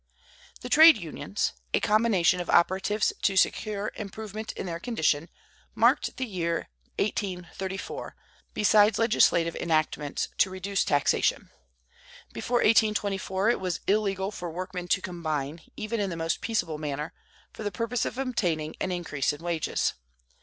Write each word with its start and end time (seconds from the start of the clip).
The 0.61 0.67
Trade 0.69 0.97
Unions 0.97 1.53
(a 1.75 1.79
combination 1.79 2.39
of 2.39 2.49
operatives 2.49 3.13
to 3.21 3.37
secure 3.37 3.91
improvement 3.93 4.51
in 4.53 4.65
their 4.65 4.79
condition) 4.79 5.29
marked 5.75 6.17
the 6.17 6.25
year 6.25 6.69
1834, 6.97 8.15
besides 8.55 8.97
legislative 8.97 9.55
enactments 9.57 10.29
to 10.39 10.49
reduce 10.49 10.83
taxation. 10.83 11.51
Before 12.33 12.63
1824 12.63 13.51
it 13.51 13.59
was 13.59 13.79
illegal 13.85 14.31
for 14.31 14.49
workmen 14.49 14.87
to 14.87 15.03
combine, 15.03 15.61
even 15.77 15.99
in 15.99 16.09
the 16.09 16.17
most 16.17 16.41
peaceable 16.41 16.79
manner, 16.79 17.13
for 17.53 17.61
the 17.61 17.69
purpose 17.71 18.03
of 18.03 18.17
obtaining 18.17 18.75
an 18.81 18.91
increase 18.91 19.31
of 19.31 19.41
wages. 19.43 19.93